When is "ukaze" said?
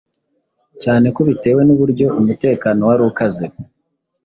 3.09-3.45